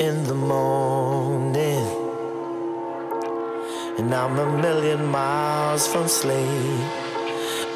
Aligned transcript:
In 0.00 0.24
the 0.24 0.34
morning, 0.34 1.86
and 3.96 4.12
I'm 4.12 4.36
a 4.40 4.58
million 4.60 5.06
miles 5.06 5.86
from 5.86 6.08
sleep. 6.08 6.80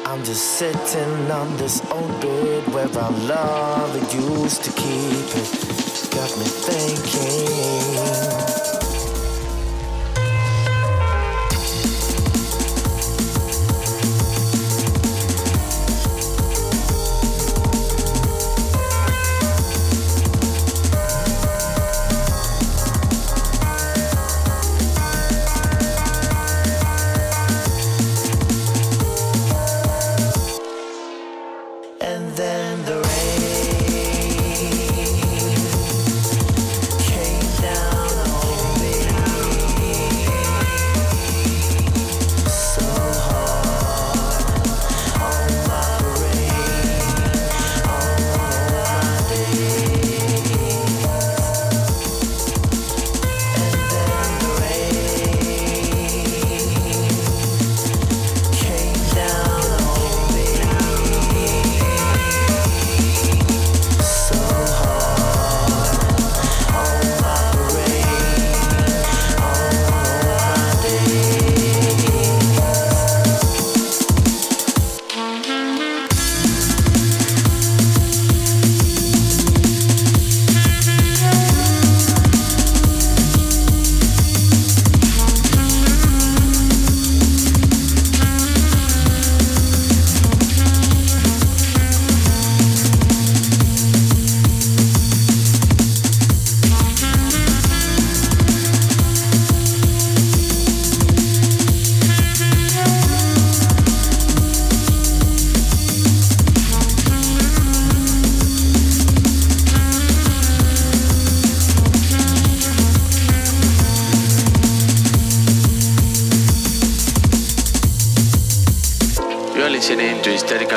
I'm 0.05 0.21
just 0.25 0.57
sitting 0.57 1.31
on 1.31 1.55
this 1.55 1.81
old 1.89 2.19
bed 2.19 2.67
where 2.73 2.89
our 2.97 3.11
love 3.11 4.13
used 4.13 4.65
to 4.65 4.71
keep 4.71 5.29
it. 5.37 6.11
Got 6.11 6.37
me 6.37 6.45
thinking. 6.67 8.48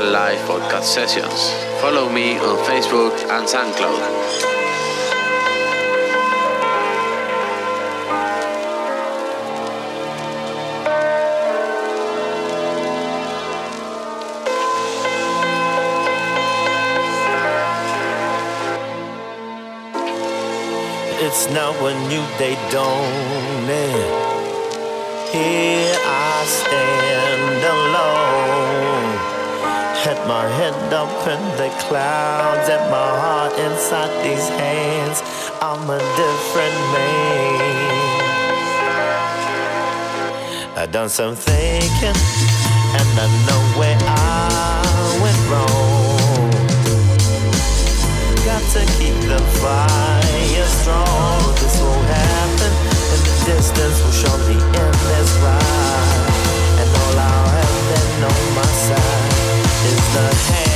Hysterical 0.03 0.11
Live 0.11 0.39
podcast 0.49 0.85
sessions. 0.85 1.53
Follow 1.81 2.09
me 2.09 2.37
on 2.39 2.57
Facebook 2.67 3.15
and 3.31 3.47
SoundCloud. 3.47 4.01
It's 21.25 21.49
now 21.51 21.73
a 21.87 21.93
new 22.09 22.25
day 22.39 22.57
dawning. 22.71 24.43
Here 25.33 25.72
head 30.73 30.93
up 30.95 31.27
in 31.27 31.43
the 31.57 31.69
clouds 31.87 32.69
and 32.69 32.91
my 32.91 33.11
heart 33.21 33.53
inside 33.59 34.13
these 34.25 34.49
hands. 34.49 35.23
I'm 35.61 35.89
a 35.89 35.99
different 35.99 36.79
man. 36.93 37.83
I 40.77 40.87
done 40.87 41.09
some 41.09 41.35
thinking 41.35 42.17
and 42.99 43.09
I 43.21 43.27
know 43.47 43.63
where 43.79 43.99
I 44.01 45.19
went 45.23 45.41
wrong. 45.51 46.51
Got 48.45 48.63
to 48.75 48.83
keep 48.99 49.17
the 49.29 49.41
fire 49.61 50.67
strong. 50.81 51.55
This 51.61 51.81
won't 51.81 52.07
happen, 52.07 52.73
and 53.13 53.23
the 53.29 53.35
distance 53.47 54.03
will 54.03 54.17
surely 54.21 54.59
end 54.59 54.99
this 55.11 55.31
ride. 55.39 56.27
And 56.81 56.91
all 57.03 57.19
I'll 57.19 57.49
have 57.57 57.79
then 57.91 58.25
on 58.25 58.55
my 58.57 58.71
side 58.87 59.53
is 59.87 60.15
the 60.15 60.53
hands 60.53 60.72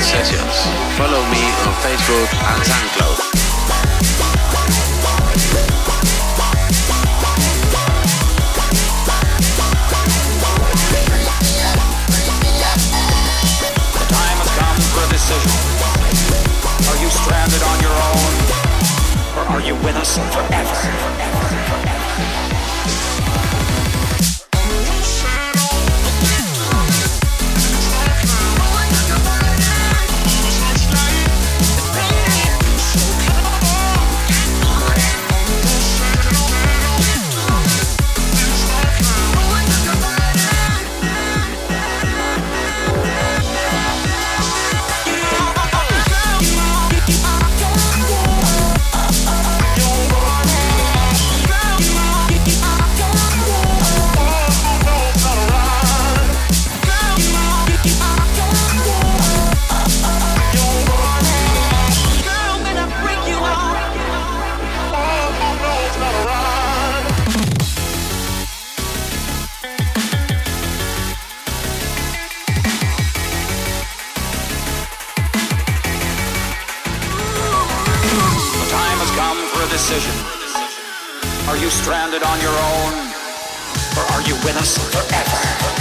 Sessions. 0.00 0.54
Follow 0.96 1.22
me 1.28 1.42
on 1.66 1.74
Facebook 1.82 2.30
and 2.30 2.62
SoundCloud. 2.62 3.18
The 13.92 14.04
time 14.08 14.38
has 14.38 14.50
come 14.54 14.78
for 14.94 15.02
a 15.02 15.08
decision. 15.10 15.52
Are 16.88 16.98
you 17.02 17.10
stranded 17.10 17.62
on 17.62 17.80
your 17.82 17.92
own? 17.92 18.32
Or 19.36 19.44
are 19.54 19.62
you 19.62 19.74
with 19.84 19.96
us 19.96 20.16
decision. 79.88 80.12
Are 81.48 81.56
you 81.56 81.70
stranded 81.70 82.22
on 82.22 82.38
your 82.42 82.50
own? 82.50 82.92
Or 83.96 84.04
are 84.12 84.22
you 84.28 84.34
with 84.44 84.56
us 84.56 84.76
forever? 84.76 85.77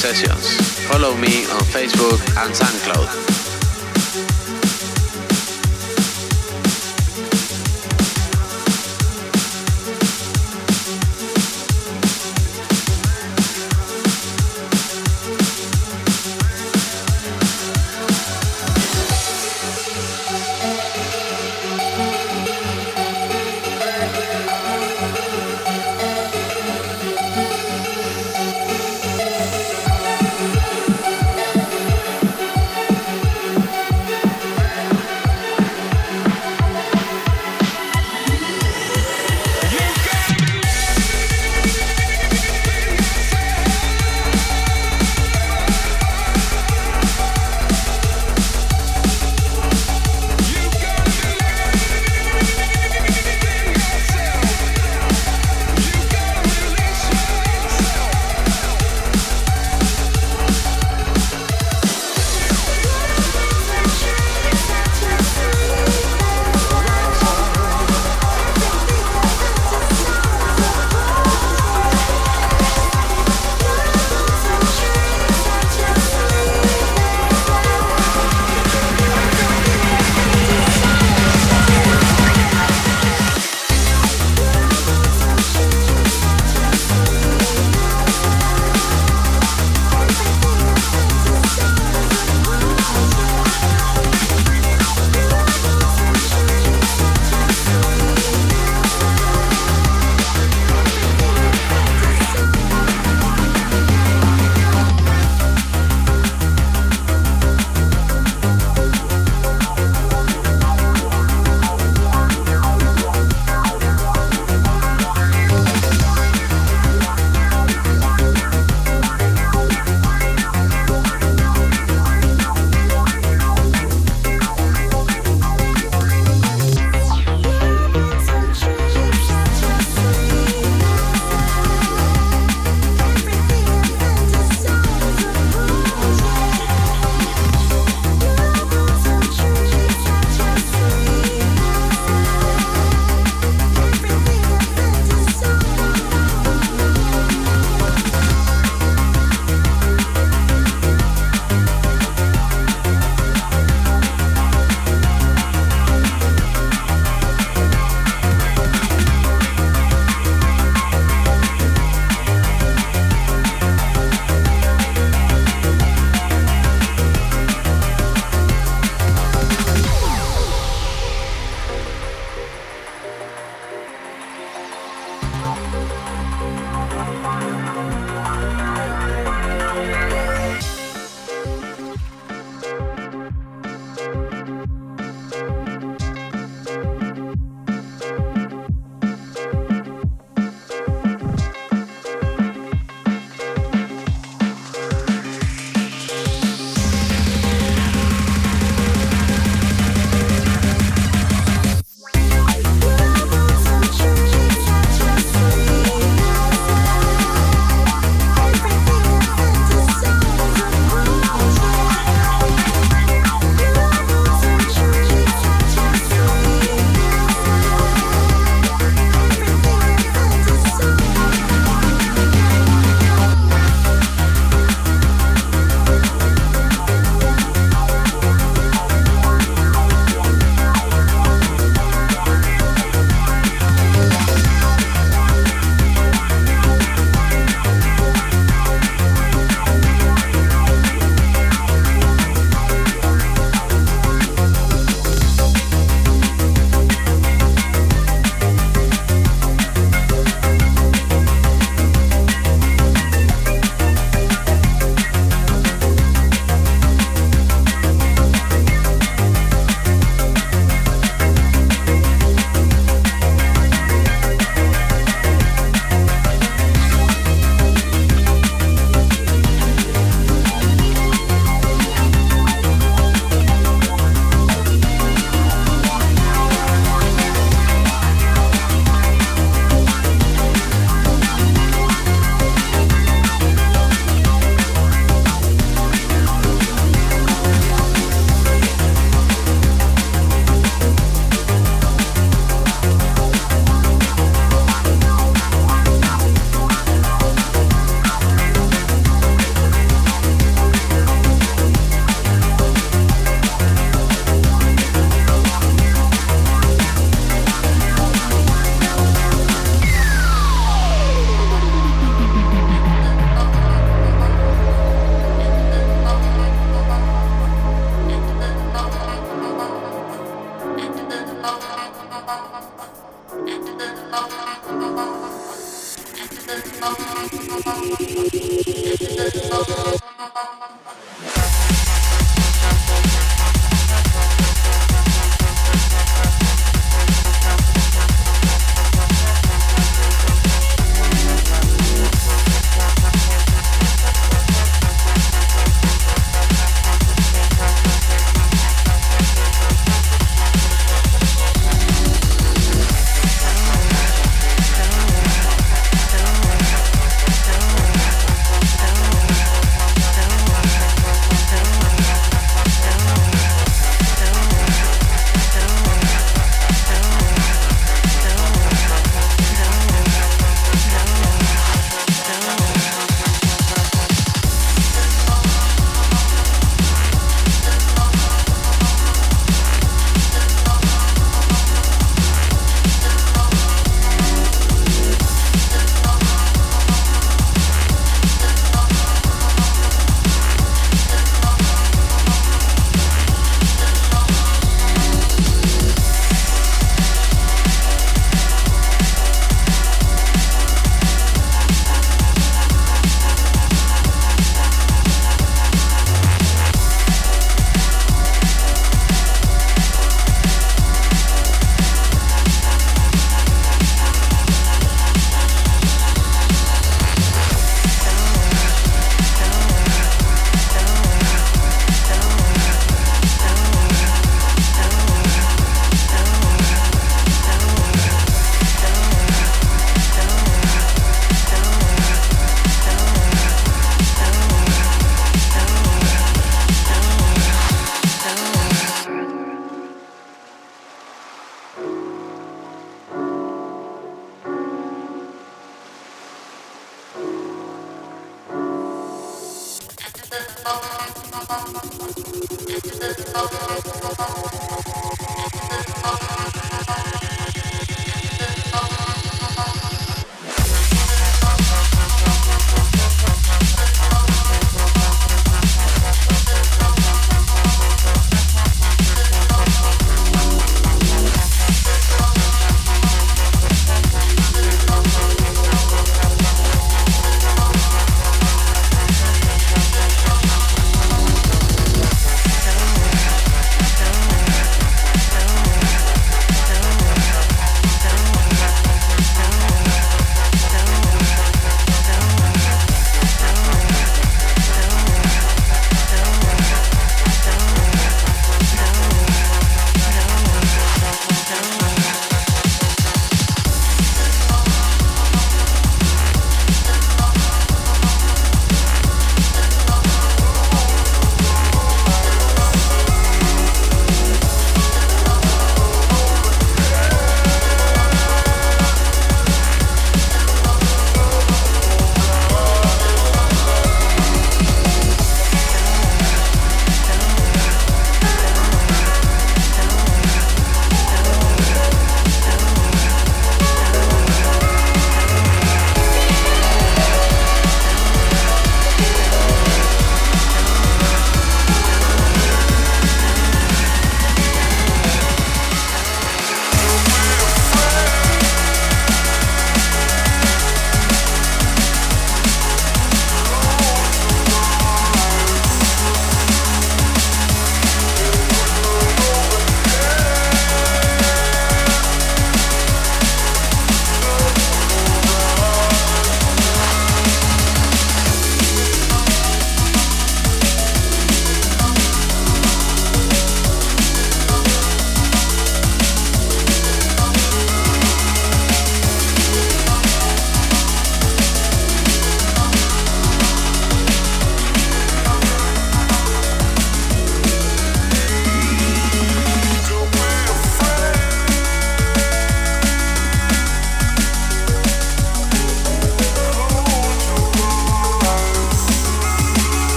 Sessions. 0.00 0.46
Follow 0.88 1.14
me 1.14 1.44
on 1.52 1.60
Facebook 1.60 2.20
and 2.42 2.54
SoundCloud. 2.54 3.39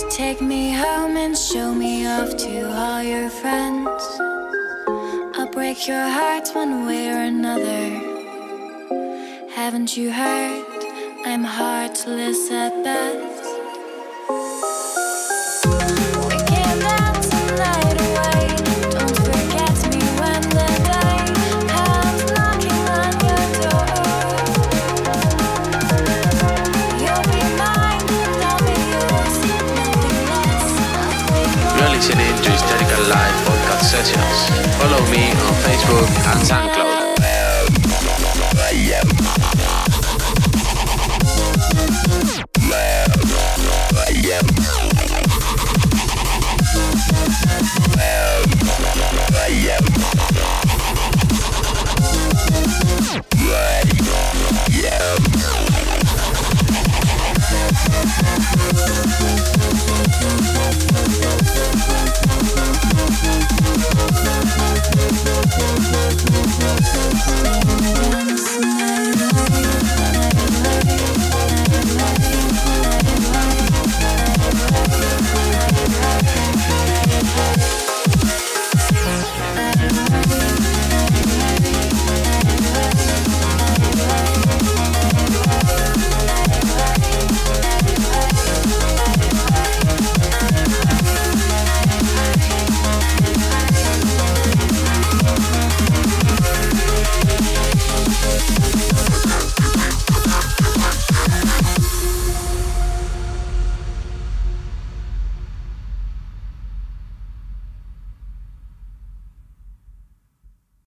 Listening 0.00 0.12
to 2.38 2.70
all 2.70 3.02
your 3.02 3.28
friends. 3.28 4.02
I'll 5.36 5.50
break 5.52 5.86
your 5.86 6.08
hearts 6.08 6.54
one 6.54 6.86
way 6.86 7.10
or 7.10 7.18
another. 7.18 7.90
Haven't 9.50 9.96
you 9.96 10.10
heard? 10.10 10.64
I'm 11.26 11.44
heartless 11.44 12.50
at 12.50 12.82
Follow 12.84 13.29
me 35.10 35.30
on 35.32 35.54
Facebook 35.64 36.08
and 36.32 36.40
SoundCloud. 36.40 36.99